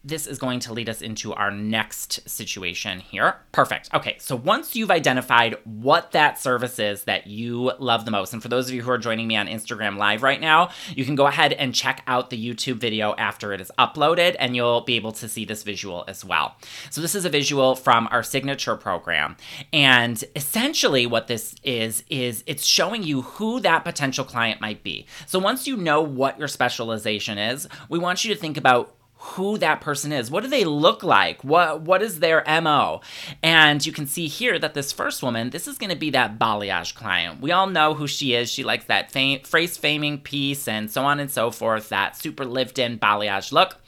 this 0.05 0.27
is 0.27 0.39
going 0.39 0.59
to 0.61 0.73
lead 0.73 0.89
us 0.89 1.01
into 1.01 1.33
our 1.33 1.51
next 1.51 2.29
situation 2.29 3.01
here. 3.01 3.37
Perfect. 3.53 3.89
Okay, 3.95 4.17
so 4.19 4.35
once 4.35 4.75
you've 4.75 4.91
identified 4.91 5.57
what 5.65 6.11
that 6.13 6.39
service 6.39 6.79
is 6.79 7.05
that 7.05 7.27
you 7.27 7.73
love 7.79 8.05
the 8.05 8.11
most, 8.11 8.33
and 8.33 8.43
for 8.43 8.49
those 8.49 8.69
of 8.69 8.75
you 8.75 8.83
who 8.83 8.91
are 8.91 8.99
joining 8.99 9.29
me 9.29 9.37
on 9.37 9.47
Instagram 9.47 9.97
Live 9.97 10.23
right 10.23 10.41
now, 10.41 10.71
you 10.95 11.05
can 11.05 11.15
go 11.15 11.27
ahead 11.27 11.53
and 11.53 11.75
check 11.75 12.03
out 12.07 12.31
the 12.31 12.55
YouTube 12.55 12.77
video 12.77 13.15
after 13.15 13.53
it 13.53 13.61
is 13.61 13.71
uploaded, 13.79 14.35
and 14.39 14.57
you'll 14.57 14.81
be 14.81 14.95
able 14.95 15.13
to 15.13 15.29
see 15.29 15.45
this 15.45 15.63
visual 15.63 16.05
as 16.09 16.25
well. 16.25 16.57
So, 16.91 17.01
this 17.01 17.15
is 17.15 17.25
a 17.25 17.31
visual 17.31 17.77
from 17.77 18.09
our 18.11 18.23
signature 18.23 18.77
program. 18.77 19.37
And 19.73 20.23
essentially, 20.35 21.07
what 21.07 21.29
this 21.29 21.55
is, 21.63 22.03
is 22.11 22.43
it's 22.47 22.65
showing 22.65 23.03
you 23.03 23.23
who 23.23 23.61
that 23.61 23.85
potential 23.85 24.25
client 24.25 24.61
might 24.61 24.83
be. 24.83 25.07
So, 25.27 25.39
once 25.39 25.67
you 25.67 25.77
know 25.77 26.03
what 26.03 26.39
your 26.39 26.49
specialization 26.49 27.39
is, 27.39 27.69
we 27.89 27.99
want 27.99 28.25
you 28.25 28.35
to 28.35 28.41
think 28.41 28.57
about 28.57 28.97
who 29.23 29.57
that 29.57 29.81
person 29.81 30.13
is. 30.13 30.33
What 30.33 30.43
do 30.43 30.49
they 30.49 30.65
look 30.65 31.05
like? 31.05 31.45
What 31.45 31.83
what 31.83 32.03
is 32.03 32.19
their 32.19 32.43
MO? 32.61 33.01
And 33.43 33.85
you 33.87 33.93
can 33.93 34.07
see 34.07 34.27
here 34.27 34.59
that 34.59 34.75
this 34.75 34.91
first 34.91 35.23
woman, 35.23 35.51
this 35.51 35.69
is 35.69 35.79
going 35.79 35.91
to 35.91 35.97
be 35.97 36.11
that 36.11 36.41
balayage 36.41 36.95
client. 36.95 37.41
We 37.41 37.53
all 37.53 37.69
know 37.69 37.95
who 37.95 38.09
she 38.09 38.35
is. 38.35 38.51
She 38.51 38.65
likes 38.65 38.87
that 38.87 39.13
fam- 39.13 39.41
phrase 39.41 39.79
faming 39.79 40.23
piece 40.23 40.67
and 40.67 40.91
so 40.91 41.05
on 41.05 41.21
and 41.21 41.31
so 41.31 41.53
forth, 41.53 41.89
that 41.91 42.17
super 42.17 42.45
lived 42.45 42.81
in 42.81 42.99
balayage 42.99 43.53
look. 43.53 43.79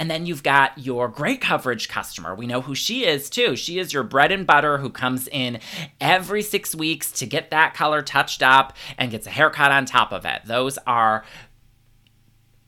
And 0.00 0.10
then 0.10 0.26
you've 0.26 0.42
got 0.42 0.76
your 0.76 1.06
gray 1.08 1.36
coverage 1.36 1.88
customer. 1.88 2.34
We 2.34 2.48
know 2.48 2.60
who 2.60 2.74
she 2.74 3.04
is 3.06 3.30
too. 3.30 3.54
She 3.54 3.78
is 3.78 3.92
your 3.92 4.02
bread 4.02 4.32
and 4.32 4.44
butter 4.44 4.78
who 4.78 4.90
comes 4.90 5.28
in 5.28 5.60
every 6.00 6.42
six 6.42 6.74
weeks 6.74 7.12
to 7.12 7.26
get 7.26 7.50
that 7.50 7.74
color 7.74 8.02
touched 8.02 8.42
up 8.42 8.76
and 8.98 9.12
gets 9.12 9.28
a 9.28 9.30
haircut 9.30 9.70
on 9.70 9.86
top 9.86 10.10
of 10.10 10.24
it. 10.24 10.42
Those 10.46 10.78
are 10.78 11.24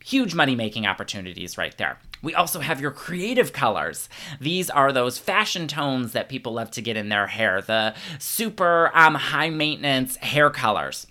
huge 0.04 0.36
money 0.36 0.54
making 0.54 0.86
opportunities 0.86 1.58
right 1.58 1.76
there. 1.78 1.98
We 2.22 2.34
also 2.34 2.60
have 2.60 2.80
your 2.80 2.92
creative 2.92 3.52
colors. 3.52 4.08
These 4.40 4.70
are 4.70 4.92
those 4.92 5.18
fashion 5.18 5.66
tones 5.66 6.12
that 6.12 6.28
people 6.28 6.52
love 6.54 6.70
to 6.72 6.80
get 6.80 6.96
in 6.96 7.08
their 7.08 7.26
hair, 7.26 7.60
the 7.60 7.94
super 8.18 8.90
um, 8.94 9.14
high 9.16 9.50
maintenance 9.50 10.16
hair 10.16 10.48
colors. 10.48 11.06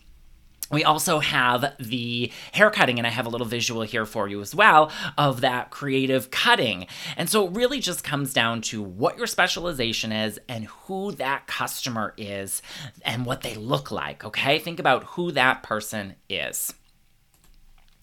we 0.72 0.84
also 0.86 1.20
have 1.20 1.74
the 1.80 2.32
hair 2.54 2.72
cutting, 2.72 2.98
and 2.98 3.06
I 3.06 3.10
have 3.10 3.26
a 3.26 3.30
little 3.30 3.46
visual 3.48 3.82
here 3.82 4.06
for 4.06 4.28
you 4.28 4.40
as 4.42 4.56
well 4.56 4.90
of 5.18 5.42
that 5.42 5.70
creative 5.70 6.32
cutting. 6.32 6.88
And 7.18 7.30
so 7.30 7.46
it 7.46 7.52
really 7.52 7.80
just 7.82 8.04
comes 8.04 8.34
down 8.34 8.62
to 8.62 8.82
what 8.82 9.18
your 9.18 9.28
specialization 9.28 10.12
is 10.14 10.40
and 10.48 10.66
who 10.66 11.12
that 11.14 11.46
customer 11.46 12.14
is 12.18 12.62
and 13.04 13.26
what 13.26 13.42
they 13.42 13.56
look 13.56 13.92
like, 13.92 14.24
okay? 14.24 14.60
Think 14.60 14.80
about 14.80 15.04
who 15.04 15.32
that 15.34 15.62
person 15.62 16.16
is. 16.30 16.74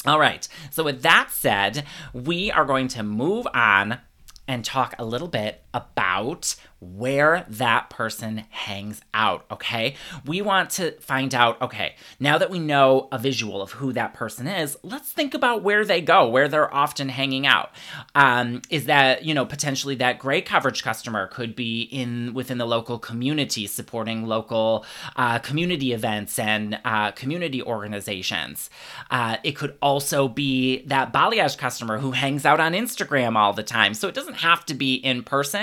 All 0.06 0.20
right, 0.20 0.46
so 0.70 0.84
with 0.84 1.02
that 1.02 1.30
said, 1.32 1.84
we 2.12 2.52
are 2.52 2.64
going 2.64 2.86
to 2.88 3.02
move 3.02 3.46
on 3.52 3.98
and 4.46 4.64
talk 4.64 4.94
a 4.98 5.04
little 5.04 5.28
bit 5.28 5.62
about 5.74 6.56
where 6.80 7.44
that 7.48 7.90
person 7.90 8.44
hangs 8.50 9.00
out, 9.12 9.44
okay? 9.50 9.96
We 10.24 10.40
want 10.42 10.70
to 10.70 10.92
find 11.00 11.34
out, 11.34 11.60
okay, 11.60 11.96
now 12.20 12.38
that 12.38 12.50
we 12.50 12.60
know 12.60 13.08
a 13.10 13.18
visual 13.18 13.60
of 13.60 13.72
who 13.72 13.92
that 13.94 14.14
person 14.14 14.46
is, 14.46 14.76
let's 14.84 15.10
think 15.10 15.34
about 15.34 15.62
where 15.64 15.84
they 15.84 16.00
go, 16.00 16.28
where 16.28 16.46
they're 16.46 16.72
often 16.72 17.08
hanging 17.08 17.48
out. 17.48 17.70
Um, 18.14 18.62
is 18.70 18.86
that, 18.86 19.24
you 19.24 19.34
know, 19.34 19.44
potentially 19.44 19.96
that 19.96 20.20
gray 20.20 20.40
coverage 20.40 20.84
customer 20.84 21.26
could 21.26 21.56
be 21.56 21.82
in 21.82 22.32
within 22.32 22.58
the 22.58 22.66
local 22.66 22.98
community, 22.98 23.66
supporting 23.66 24.24
local 24.26 24.86
uh, 25.16 25.40
community 25.40 25.92
events 25.92 26.38
and 26.38 26.78
uh, 26.84 27.10
community 27.10 27.60
organizations. 27.60 28.70
Uh, 29.10 29.38
it 29.42 29.56
could 29.56 29.76
also 29.82 30.28
be 30.28 30.84
that 30.86 31.12
balayage 31.12 31.58
customer 31.58 31.98
who 31.98 32.12
hangs 32.12 32.46
out 32.46 32.60
on 32.60 32.72
Instagram 32.72 33.34
all 33.34 33.52
the 33.52 33.64
time. 33.64 33.94
So 33.94 34.06
it 34.06 34.14
doesn't 34.14 34.34
have 34.34 34.64
to 34.66 34.74
be 34.74 34.94
in 34.94 35.24
person. 35.24 35.57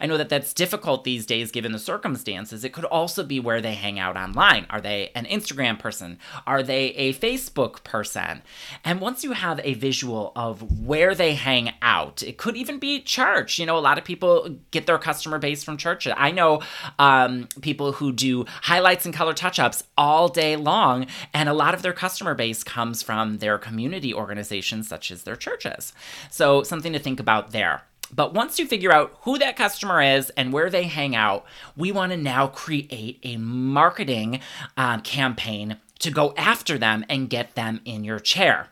I 0.00 0.06
know 0.06 0.16
that 0.16 0.28
that's 0.28 0.52
difficult 0.54 1.04
these 1.04 1.26
days 1.26 1.50
given 1.50 1.72
the 1.72 1.78
circumstances. 1.78 2.64
It 2.64 2.72
could 2.72 2.84
also 2.84 3.24
be 3.24 3.40
where 3.40 3.60
they 3.60 3.74
hang 3.74 3.98
out 3.98 4.16
online. 4.16 4.66
Are 4.70 4.80
they 4.80 5.10
an 5.14 5.26
Instagram 5.26 5.78
person? 5.78 6.18
Are 6.46 6.62
they 6.62 6.88
a 6.90 7.14
Facebook 7.14 7.82
person? 7.84 8.42
And 8.84 9.00
once 9.00 9.24
you 9.24 9.32
have 9.32 9.60
a 9.64 9.74
visual 9.74 10.32
of 10.36 10.80
where 10.80 11.14
they 11.14 11.34
hang 11.34 11.72
out, 11.82 12.22
it 12.22 12.38
could 12.38 12.56
even 12.56 12.78
be 12.78 13.00
church. 13.00 13.58
You 13.58 13.66
know, 13.66 13.78
a 13.78 13.80
lot 13.80 13.98
of 13.98 14.04
people 14.04 14.56
get 14.70 14.86
their 14.86 14.98
customer 14.98 15.38
base 15.38 15.64
from 15.64 15.76
church. 15.76 16.06
I 16.06 16.30
know 16.30 16.62
um, 16.98 17.48
people 17.60 17.92
who 17.92 18.12
do 18.12 18.44
highlights 18.62 19.04
and 19.04 19.14
color 19.14 19.32
touch 19.32 19.58
ups 19.58 19.82
all 19.96 20.28
day 20.28 20.56
long, 20.56 21.06
and 21.34 21.48
a 21.48 21.54
lot 21.54 21.74
of 21.74 21.82
their 21.82 21.92
customer 21.92 22.34
base 22.34 22.62
comes 22.62 23.02
from 23.02 23.38
their 23.38 23.58
community 23.58 24.14
organizations, 24.14 24.88
such 24.88 25.10
as 25.10 25.22
their 25.22 25.36
churches. 25.36 25.92
So, 26.30 26.62
something 26.62 26.92
to 26.92 26.98
think 26.98 27.20
about 27.20 27.52
there. 27.52 27.82
But 28.14 28.34
once 28.34 28.58
you 28.58 28.66
figure 28.66 28.92
out 28.92 29.16
who 29.22 29.38
that 29.38 29.56
customer 29.56 30.02
is 30.02 30.30
and 30.30 30.52
where 30.52 30.70
they 30.70 30.84
hang 30.84 31.14
out, 31.14 31.44
we 31.76 31.92
want 31.92 32.12
to 32.12 32.18
now 32.18 32.46
create 32.46 33.18
a 33.22 33.36
marketing 33.36 34.40
uh, 34.76 35.00
campaign 35.00 35.76
to 36.00 36.10
go 36.10 36.34
after 36.36 36.78
them 36.78 37.04
and 37.08 37.30
get 37.30 37.54
them 37.54 37.80
in 37.84 38.04
your 38.04 38.18
chair. 38.18 38.68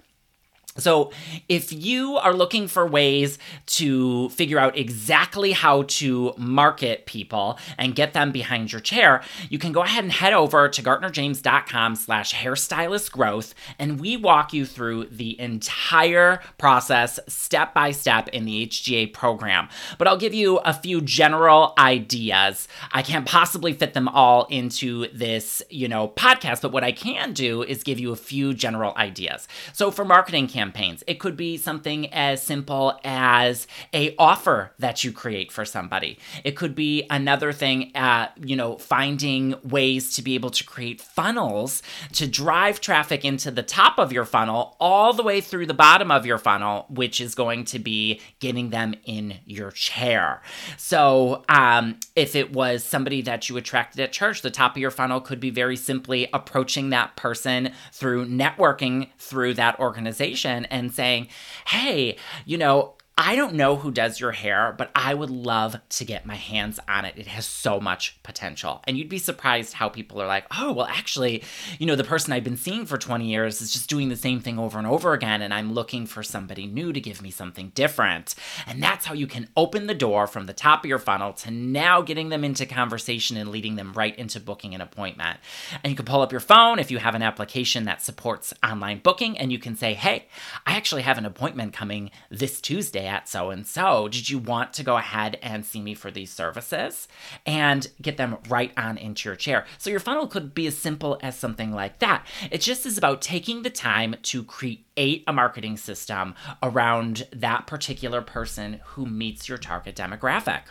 So, 0.78 1.10
if 1.48 1.72
you 1.72 2.16
are 2.18 2.32
looking 2.32 2.68
for 2.68 2.86
ways 2.86 3.38
to 3.66 4.28
figure 4.30 4.60
out 4.60 4.78
exactly 4.78 5.50
how 5.52 5.82
to 5.82 6.34
market 6.36 7.04
people 7.04 7.58
and 7.76 7.96
get 7.96 8.12
them 8.12 8.30
behind 8.30 8.70
your 8.70 8.80
chair, 8.80 9.22
you 9.50 9.58
can 9.58 9.72
go 9.72 9.82
ahead 9.82 10.04
and 10.04 10.12
head 10.12 10.32
over 10.32 10.68
to 10.68 10.82
gartnerjames.com 10.82 11.96
slash 11.96 12.32
hairstylist 12.32 13.10
growth, 13.10 13.54
and 13.78 13.98
we 13.98 14.16
walk 14.16 14.52
you 14.52 14.64
through 14.64 15.06
the 15.06 15.38
entire 15.40 16.40
process 16.58 17.18
step 17.26 17.74
by 17.74 17.90
step 17.90 18.28
in 18.28 18.44
the 18.44 18.66
HGA 18.66 19.12
program. 19.12 19.68
But 19.98 20.06
I'll 20.06 20.16
give 20.16 20.34
you 20.34 20.58
a 20.58 20.72
few 20.72 21.00
general 21.00 21.74
ideas. 21.76 22.68
I 22.92 23.02
can't 23.02 23.26
possibly 23.26 23.72
fit 23.72 23.94
them 23.94 24.06
all 24.06 24.44
into 24.44 25.08
this, 25.12 25.60
you 25.70 25.88
know, 25.88 26.08
podcast, 26.08 26.62
but 26.62 26.70
what 26.70 26.84
I 26.84 26.92
can 26.92 27.32
do 27.32 27.64
is 27.64 27.82
give 27.82 27.98
you 27.98 28.12
a 28.12 28.16
few 28.16 28.54
general 28.54 28.94
ideas. 28.96 29.48
So, 29.72 29.90
for 29.90 30.04
marketing 30.04 30.46
campaigns, 30.46 30.67
campaigns. 30.68 31.02
It 31.06 31.18
could 31.18 31.36
be 31.36 31.56
something 31.56 32.12
as 32.12 32.42
simple 32.42 32.98
as 33.02 33.66
a 33.94 34.14
offer 34.18 34.72
that 34.78 35.02
you 35.02 35.12
create 35.12 35.50
for 35.50 35.64
somebody. 35.64 36.18
It 36.44 36.56
could 36.56 36.74
be 36.74 37.06
another 37.08 37.52
thing 37.52 37.94
at, 37.96 38.32
you 38.36 38.54
know, 38.54 38.76
finding 38.76 39.54
ways 39.64 40.14
to 40.16 40.22
be 40.22 40.34
able 40.34 40.50
to 40.50 40.64
create 40.64 41.00
funnels 41.00 41.82
to 42.12 42.26
drive 42.26 42.80
traffic 42.80 43.24
into 43.24 43.50
the 43.50 43.62
top 43.62 43.98
of 43.98 44.12
your 44.12 44.26
funnel 44.26 44.76
all 44.78 45.14
the 45.14 45.22
way 45.22 45.40
through 45.40 45.66
the 45.66 45.74
bottom 45.74 46.10
of 46.10 46.26
your 46.26 46.38
funnel, 46.38 46.84
which 46.90 47.20
is 47.20 47.34
going 47.34 47.64
to 47.64 47.78
be 47.78 48.20
getting 48.40 48.70
them 48.70 48.94
in 49.04 49.38
your 49.46 49.70
chair. 49.70 50.42
So, 50.76 51.44
um, 51.48 51.98
if 52.14 52.36
it 52.36 52.52
was 52.52 52.84
somebody 52.84 53.22
that 53.22 53.48
you 53.48 53.56
attracted 53.56 54.00
at 54.00 54.12
church, 54.12 54.42
the 54.42 54.50
top 54.50 54.72
of 54.72 54.78
your 54.78 54.90
funnel 54.90 55.20
could 55.20 55.40
be 55.40 55.50
very 55.50 55.76
simply 55.76 56.28
approaching 56.32 56.90
that 56.90 57.16
person 57.16 57.72
through 57.92 58.26
networking 58.26 59.08
through 59.18 59.54
that 59.54 59.78
organization 59.78 60.57
and 60.66 60.92
saying, 60.92 61.28
hey, 61.66 62.16
you 62.44 62.58
know, 62.58 62.94
I 63.20 63.34
don't 63.34 63.54
know 63.54 63.74
who 63.74 63.90
does 63.90 64.20
your 64.20 64.30
hair, 64.30 64.72
but 64.78 64.92
I 64.94 65.12
would 65.12 65.28
love 65.28 65.80
to 65.88 66.04
get 66.04 66.24
my 66.24 66.36
hands 66.36 66.78
on 66.86 67.04
it. 67.04 67.14
It 67.16 67.26
has 67.26 67.44
so 67.44 67.80
much 67.80 68.16
potential. 68.22 68.80
And 68.86 68.96
you'd 68.96 69.08
be 69.08 69.18
surprised 69.18 69.72
how 69.72 69.88
people 69.88 70.22
are 70.22 70.26
like, 70.28 70.46
oh, 70.56 70.72
well, 70.72 70.86
actually, 70.86 71.42
you 71.80 71.86
know, 71.86 71.96
the 71.96 72.04
person 72.04 72.32
I've 72.32 72.44
been 72.44 72.56
seeing 72.56 72.86
for 72.86 72.96
20 72.96 73.26
years 73.26 73.60
is 73.60 73.72
just 73.72 73.90
doing 73.90 74.08
the 74.08 74.14
same 74.14 74.38
thing 74.38 74.56
over 74.56 74.78
and 74.78 74.86
over 74.86 75.14
again. 75.14 75.42
And 75.42 75.52
I'm 75.52 75.72
looking 75.72 76.06
for 76.06 76.22
somebody 76.22 76.68
new 76.68 76.92
to 76.92 77.00
give 77.00 77.20
me 77.20 77.32
something 77.32 77.72
different. 77.74 78.36
And 78.68 78.80
that's 78.80 79.06
how 79.06 79.14
you 79.14 79.26
can 79.26 79.48
open 79.56 79.88
the 79.88 79.94
door 79.94 80.28
from 80.28 80.46
the 80.46 80.52
top 80.52 80.84
of 80.84 80.88
your 80.88 81.00
funnel 81.00 81.32
to 81.32 81.50
now 81.50 82.02
getting 82.02 82.28
them 82.28 82.44
into 82.44 82.66
conversation 82.66 83.36
and 83.36 83.50
leading 83.50 83.74
them 83.74 83.94
right 83.94 84.16
into 84.16 84.38
booking 84.38 84.76
an 84.76 84.80
appointment. 84.80 85.40
And 85.82 85.90
you 85.90 85.96
can 85.96 86.06
pull 86.06 86.22
up 86.22 86.30
your 86.30 86.40
phone 86.40 86.78
if 86.78 86.92
you 86.92 86.98
have 86.98 87.16
an 87.16 87.22
application 87.22 87.82
that 87.86 88.00
supports 88.00 88.54
online 88.62 89.00
booking 89.00 89.36
and 89.36 89.50
you 89.50 89.58
can 89.58 89.74
say, 89.74 89.94
hey, 89.94 90.28
I 90.64 90.76
actually 90.76 91.02
have 91.02 91.18
an 91.18 91.26
appointment 91.26 91.72
coming 91.72 92.12
this 92.30 92.60
Tuesday 92.60 93.07
at 93.08 93.28
so 93.28 93.50
and 93.50 93.66
so. 93.66 94.08
Did 94.08 94.30
you 94.30 94.38
want 94.38 94.72
to 94.74 94.84
go 94.84 94.96
ahead 94.96 95.38
and 95.42 95.64
see 95.64 95.80
me 95.80 95.94
for 95.94 96.10
these 96.10 96.30
services? 96.30 97.08
And 97.46 97.86
get 98.00 98.16
them 98.16 98.36
right 98.48 98.72
on 98.76 98.98
into 98.98 99.28
your 99.28 99.36
chair. 99.36 99.64
So 99.78 99.90
your 99.90 100.00
funnel 100.00 100.26
could 100.26 100.54
be 100.54 100.66
as 100.66 100.78
simple 100.78 101.18
as 101.22 101.36
something 101.36 101.72
like 101.72 101.98
that. 101.98 102.26
It 102.50 102.60
just 102.60 102.86
is 102.86 102.98
about 102.98 103.22
taking 103.22 103.62
the 103.62 103.70
time 103.70 104.16
to 104.22 104.44
create 104.44 104.84
a 105.26 105.32
marketing 105.32 105.76
system 105.76 106.34
around 106.62 107.26
that 107.32 107.66
particular 107.66 108.20
person 108.20 108.80
who 108.84 109.06
meets 109.06 109.48
your 109.48 109.58
target 109.58 109.96
demographic. 109.96 110.62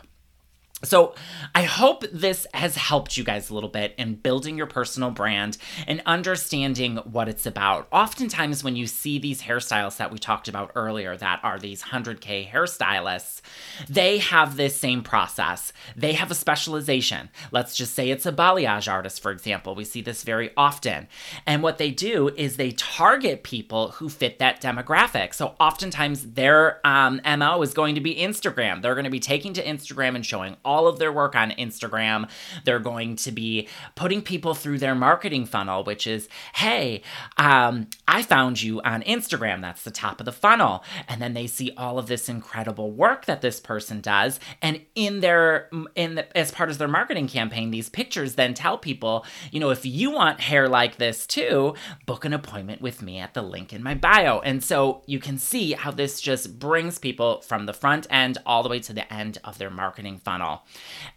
So, 0.84 1.16
I 1.56 1.64
hope 1.64 2.06
this 2.14 2.46
has 2.54 2.76
helped 2.76 3.18
you 3.18 3.24
guys 3.24 3.50
a 3.50 3.56
little 3.56 3.68
bit 3.68 3.96
in 3.98 4.14
building 4.14 4.58
your 4.58 4.68
personal 4.68 5.10
brand 5.10 5.58
and 5.88 6.04
understanding 6.06 6.98
what 6.98 7.28
it's 7.28 7.48
about. 7.48 7.88
Oftentimes, 7.92 8.64
when 8.64 8.76
you 8.76 8.86
see 8.86 9.18
these 9.18 9.42
hairstyles 9.42 9.98
that 9.98 10.12
we 10.12 10.20
talked 10.20 10.48
about 10.48 10.72
earlier, 10.76 11.18
that 11.18 11.40
are 11.42 11.58
these 11.58 11.82
100K 11.82 12.48
hairstylists, 12.52 13.42
they 13.90 14.20
have 14.20 14.56
this 14.56 14.76
same 14.80 15.02
process. 15.02 15.74
They 15.96 16.14
have 16.14 16.30
a 16.30 16.36
specialization. 16.36 17.32
Let's 17.52 17.76
just 17.76 17.96
say 17.96 18.12
it's 18.12 18.28
a 18.28 18.32
balayage 18.32 18.92
artist, 18.92 19.20
for 19.20 19.32
example. 19.32 19.74
We 19.74 19.84
see 19.84 20.02
this 20.02 20.22
very 20.22 20.52
often. 20.56 21.08
And 21.48 21.64
what 21.64 21.80
they 21.80 21.90
do 21.90 22.30
is 22.38 22.58
they 22.58 22.74
target 22.74 23.42
people 23.42 23.94
who 23.94 24.10
fit 24.10 24.38
that 24.38 24.62
demographic. 24.62 25.34
So, 25.34 25.56
oftentimes, 25.60 26.34
their 26.34 26.86
um, 26.86 27.20
MO 27.26 27.64
is 27.64 27.74
going 27.74 27.96
to 27.96 28.02
be 28.02 28.14
Instagram. 28.14 28.84
They're 28.84 28.94
going 28.94 29.06
to 29.06 29.10
be 29.10 29.20
taking 29.20 29.54
to 29.54 29.66
Instagram 29.66 30.14
and 30.14 30.24
showing 30.24 30.56
all 30.68 30.88
of 30.88 31.00
their 31.00 31.14
work 31.14 31.34
on 31.34 31.52
Instagram. 31.52 32.30
They're 32.66 32.78
going 32.78 33.16
to 33.16 33.32
be 33.32 33.70
putting 33.96 34.22
people 34.22 34.54
through 34.54 34.80
their 34.80 34.94
marketing 34.94 35.46
funnel, 35.46 35.86
which 35.86 36.06
is, 36.06 36.28
hey, 36.56 37.02
um, 37.38 37.88
I 38.08 38.22
found 38.22 38.62
you 38.62 38.82
on 38.82 39.02
Instagram. 39.04 39.62
That's 39.62 39.84
the 39.84 39.92
top 39.92 40.20
of 40.20 40.26
the 40.26 40.34
funnel. 40.34 40.84
And 41.08 41.22
then 41.22 41.34
they 41.34 41.48
see 41.48 41.72
all 41.78 41.98
of 41.98 42.08
this 42.08 42.28
incredible 42.28 42.92
work 42.92 43.26
that 43.26 43.42
this 43.42 43.62
person 43.62 44.02
does. 44.02 44.42
And 44.62 44.82
in 44.94 45.22
their, 45.22 45.70
in 45.96 46.16
the, 46.16 46.38
as 46.38 46.52
part 46.52 46.70
of 46.70 46.78
their 46.78 46.88
marketing 46.90 47.30
campaign, 47.30 47.72
these 47.72 47.90
pictures 47.90 48.36
then 48.36 48.54
tell 48.54 48.78
people, 48.78 49.26
you 49.52 49.62
know, 49.62 49.70
if 49.70 49.86
you 49.86 50.12
want 50.12 50.42
hair 50.42 50.68
like 50.68 50.98
this 50.98 51.26
too, 51.26 51.76
book 52.06 52.26
an 52.26 52.34
appointment 52.34 52.82
with 52.82 53.02
me 53.02 53.20
at 53.20 53.34
the 53.34 53.42
link 53.42 53.72
in 53.72 53.82
my 53.82 53.96
bio. 53.96 54.40
And 54.40 54.62
so 54.62 55.02
you 55.06 55.20
can 55.20 55.38
see 55.38 55.72
how 55.72 55.92
this 55.92 56.20
just 56.20 56.60
brings 56.60 57.00
people 57.00 57.40
from 57.42 57.66
the 57.66 57.74
front 57.74 58.06
end 58.10 58.38
all 58.46 58.64
the 58.64 58.70
way 58.70 58.80
to 58.80 58.94
the 58.94 59.12
end 59.14 59.38
of 59.46 59.58
their 59.58 59.70
marketing 59.70 60.18
funnel. 60.18 60.57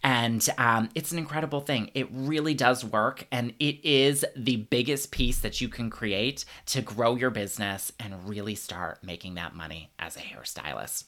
And 0.02 0.46
um, 0.58 0.88
it's 0.94 1.12
an 1.12 1.18
incredible 1.18 1.60
thing. 1.60 1.90
It 1.94 2.08
really 2.12 2.54
does 2.54 2.84
work. 2.84 3.26
And 3.30 3.52
it 3.58 3.84
is 3.84 4.24
the 4.36 4.56
biggest 4.56 5.10
piece 5.10 5.40
that 5.40 5.60
you 5.60 5.68
can 5.68 5.90
create 5.90 6.44
to 6.66 6.82
grow 6.82 7.16
your 7.16 7.30
business 7.30 7.92
and 7.98 8.28
really 8.28 8.54
start 8.54 9.02
making 9.02 9.34
that 9.34 9.54
money 9.54 9.90
as 9.98 10.16
a 10.16 10.20
hairstylist. 10.20 11.04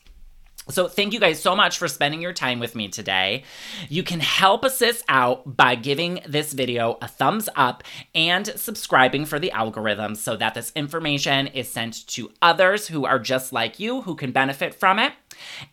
So, 0.69 0.87
thank 0.87 1.13
you 1.13 1.19
guys 1.19 1.43
so 1.43 1.57
much 1.57 1.79
for 1.79 1.89
spending 1.89 2.23
your 2.23 2.33
time 2.33 2.61
with 2.61 2.77
me 2.77 2.89
today. 2.89 3.43
You 3.89 4.03
can 4.03 4.21
help 4.21 4.65
assist 4.65 5.05
out 5.09 5.57
by 5.57 5.75
giving 5.75 6.21
this 6.27 6.53
video 6.53 6.99
a 7.03 7.09
thumbs 7.09 7.49
up 7.57 7.83
and 8.15 8.47
subscribing 8.47 9.25
for 9.25 9.41
the 9.41 9.51
algorithm 9.51 10.15
so 10.15 10.37
that 10.37 10.55
this 10.55 10.73
information 10.77 11.49
is 11.49 11.69
sent 11.69 12.07
to 12.09 12.31
others 12.41 12.87
who 12.87 13.05
are 13.05 13.19
just 13.19 13.53
like 13.53 13.81
you 13.81 14.03
who 14.03 14.15
can 14.15 14.31
benefit 14.31 14.75
from 14.75 15.01
it. 15.01 15.13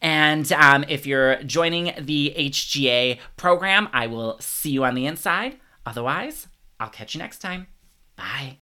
And 0.01 0.51
um, 0.53 0.84
if 0.88 1.05
you're 1.05 1.41
joining 1.43 1.93
the 2.00 2.34
HGA 2.36 3.19
program, 3.38 3.89
I 3.93 4.08
will 4.08 4.38
see 4.39 4.72
you 4.72 4.86
on 4.86 4.96
the 4.96 5.05
inside. 5.05 5.60
Otherwise, 5.86 6.48
I'll 6.79 6.89
catch 6.89 7.13
you 7.13 7.19
next 7.19 7.39
time. 7.39 7.67
Bye. 8.15 8.58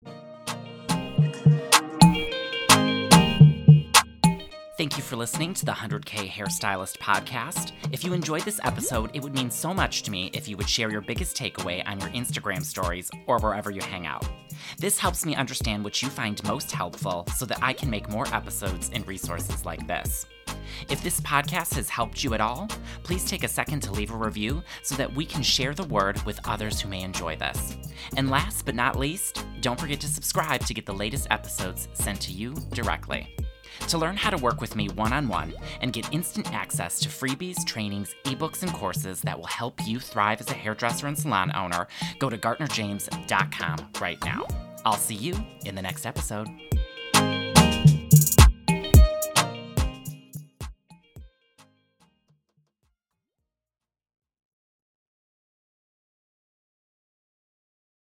Thank 4.82 4.96
you 4.96 5.04
for 5.04 5.14
listening 5.14 5.54
to 5.54 5.64
the 5.64 5.70
100K 5.70 6.28
Hairstylist 6.28 6.98
podcast. 6.98 7.70
If 7.92 8.02
you 8.02 8.14
enjoyed 8.14 8.42
this 8.42 8.58
episode, 8.64 9.12
it 9.14 9.22
would 9.22 9.32
mean 9.32 9.48
so 9.48 9.72
much 9.72 10.02
to 10.02 10.10
me 10.10 10.28
if 10.34 10.48
you 10.48 10.56
would 10.56 10.68
share 10.68 10.90
your 10.90 11.00
biggest 11.00 11.36
takeaway 11.36 11.86
on 11.86 12.00
your 12.00 12.08
Instagram 12.08 12.64
stories 12.64 13.08
or 13.28 13.38
wherever 13.38 13.70
you 13.70 13.80
hang 13.80 14.08
out. 14.08 14.28
This 14.78 14.98
helps 14.98 15.24
me 15.24 15.36
understand 15.36 15.84
what 15.84 16.02
you 16.02 16.08
find 16.08 16.42
most 16.42 16.72
helpful 16.72 17.24
so 17.36 17.46
that 17.46 17.62
I 17.62 17.72
can 17.72 17.90
make 17.90 18.10
more 18.10 18.26
episodes 18.34 18.90
and 18.92 19.06
resources 19.06 19.64
like 19.64 19.86
this. 19.86 20.26
If 20.88 21.00
this 21.04 21.20
podcast 21.20 21.74
has 21.74 21.88
helped 21.88 22.24
you 22.24 22.34
at 22.34 22.40
all, 22.40 22.66
please 23.04 23.24
take 23.24 23.44
a 23.44 23.48
second 23.48 23.82
to 23.82 23.92
leave 23.92 24.10
a 24.10 24.16
review 24.16 24.64
so 24.82 24.96
that 24.96 25.14
we 25.14 25.24
can 25.24 25.44
share 25.44 25.74
the 25.74 25.84
word 25.84 26.20
with 26.24 26.40
others 26.44 26.80
who 26.80 26.88
may 26.88 27.02
enjoy 27.02 27.36
this. 27.36 27.76
And 28.16 28.30
last 28.30 28.66
but 28.66 28.74
not 28.74 28.98
least, 28.98 29.46
don't 29.60 29.78
forget 29.78 30.00
to 30.00 30.08
subscribe 30.08 30.66
to 30.66 30.74
get 30.74 30.86
the 30.86 30.92
latest 30.92 31.28
episodes 31.30 31.86
sent 31.92 32.20
to 32.22 32.32
you 32.32 32.56
directly. 32.72 33.32
To 33.88 33.98
learn 33.98 34.16
how 34.16 34.30
to 34.30 34.38
work 34.38 34.62
with 34.62 34.74
me 34.74 34.88
one 34.88 35.12
on 35.12 35.28
one 35.28 35.52
and 35.82 35.92
get 35.92 36.10
instant 36.14 36.50
access 36.54 36.98
to 37.00 37.10
freebies, 37.10 37.66
trainings, 37.66 38.14
ebooks, 38.24 38.62
and 38.62 38.72
courses 38.72 39.20
that 39.20 39.38
will 39.38 39.46
help 39.46 39.86
you 39.86 40.00
thrive 40.00 40.40
as 40.40 40.50
a 40.50 40.54
hairdresser 40.54 41.06
and 41.06 41.18
salon 41.18 41.54
owner, 41.54 41.86
go 42.18 42.30
to 42.30 42.38
GartnerJames.com 42.38 43.90
right 44.00 44.24
now. 44.24 44.46
I'll 44.86 44.96
see 44.96 45.14
you 45.14 45.34
in 45.66 45.74
the 45.74 45.82
next 45.82 46.06
episode. 46.06 46.48